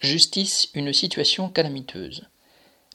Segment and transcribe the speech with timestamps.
[0.00, 2.26] Justice, une situation calamiteuse.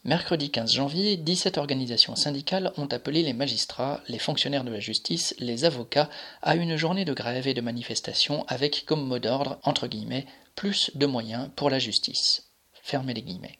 [0.05, 5.35] Mercredi 15 janvier, 17 organisations syndicales ont appelé les magistrats, les fonctionnaires de la justice,
[5.37, 6.09] les avocats
[6.41, 10.89] à une journée de grève et de manifestation avec comme mot d'ordre, entre guillemets, plus
[10.95, 12.49] de moyens pour la justice.
[12.85, 13.57] Fermez les guillemets.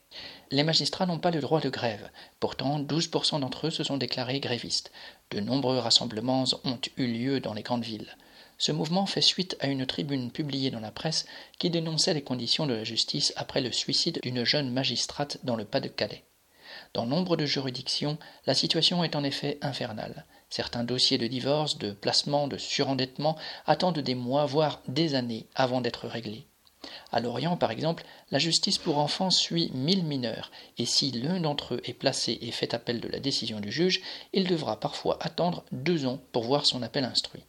[0.51, 2.11] Les magistrats n'ont pas le droit de grève.
[2.39, 4.91] Pourtant, 12% d'entre eux se sont déclarés grévistes.
[5.31, 8.17] De nombreux rassemblements ont eu lieu dans les grandes villes.
[8.59, 11.25] Ce mouvement fait suite à une tribune publiée dans la presse
[11.57, 15.65] qui dénonçait les conditions de la justice après le suicide d'une jeune magistrate dans le
[15.65, 16.23] Pas-de-Calais.
[16.93, 20.27] Dans nombre de juridictions, la situation est en effet infernale.
[20.51, 25.81] Certains dossiers de divorce, de placement, de surendettement attendent des mois, voire des années avant
[25.81, 26.45] d'être réglés.
[27.11, 31.75] À Lorient, par exemple, la justice pour enfants suit mille mineurs, et si l'un d'entre
[31.75, 34.01] eux est placé et fait appel de la décision du juge,
[34.33, 37.43] il devra parfois attendre deux ans pour voir son appel instruit.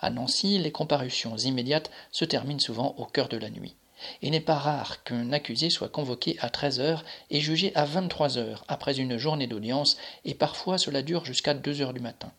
[0.00, 3.76] À Nancy, les comparutions immédiates se terminent souvent au cœur de la nuit.
[4.22, 8.38] Il n'est pas rare qu'un accusé soit convoqué à 13 heures et jugé à 23
[8.38, 12.32] heures après une journée d'audience, et parfois cela dure jusqu'à 2 heures du matin.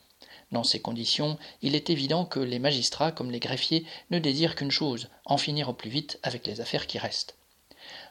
[0.52, 4.72] Dans ces conditions, il est évident que les magistrats, comme les greffiers, ne désirent qu'une
[4.72, 7.36] chose, en finir au plus vite avec les affaires qui restent.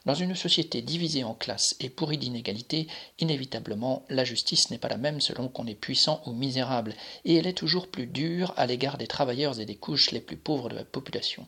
[0.07, 4.97] Dans une société divisée en classes et pourrie d'inégalités, inévitablement, la justice n'est pas la
[4.97, 6.95] même selon qu'on est puissant ou misérable,
[7.27, 10.39] et elle est toujours plus dure à l'égard des travailleurs et des couches les plus
[10.39, 11.47] pauvres de la population.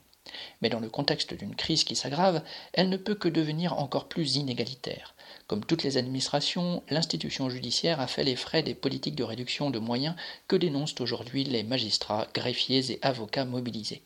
[0.61, 2.43] Mais dans le contexte d'une crise qui s'aggrave,
[2.73, 5.15] elle ne peut que devenir encore plus inégalitaire.
[5.47, 9.79] Comme toutes les administrations, l'institution judiciaire a fait les frais des politiques de réduction de
[9.79, 10.15] moyens
[10.49, 14.03] que dénoncent aujourd'hui les magistrats, greffiers et avocats mobilisés.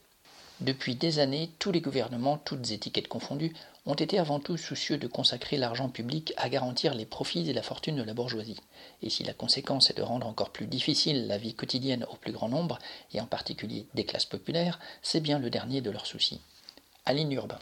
[0.60, 3.52] Depuis des années, tous les gouvernements, toutes étiquettes confondues,
[3.84, 7.62] ont été avant tout soucieux de consacrer l'argent public à garantir les profits et la
[7.62, 8.60] fortune de la bourgeoisie.
[9.02, 12.32] Et si la conséquence est de rendre encore plus difficile la vie quotidienne au plus
[12.32, 12.78] grand nombre,
[13.12, 16.40] et en particulier des classes populaires, c'est bien le dernier de leurs soucis.
[17.04, 17.58] Aline Urbain.